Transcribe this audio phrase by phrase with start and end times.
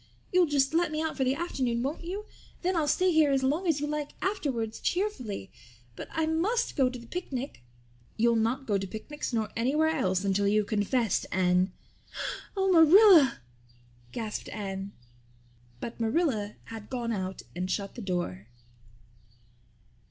[0.33, 2.25] You'll just let me out for the afternoon, won't you?
[2.63, 5.51] Then I'll stay here as long as you like afterwards cheerfully.
[5.95, 7.61] But I must go to the picnic."
[8.17, 11.71] "You'll not go to picnics nor anywhere else until you've confessed, Anne."
[12.57, 13.41] "Oh, Marilla,"
[14.11, 14.91] gasped Anne.
[15.79, 18.47] But Marilla had gone out and shut the door.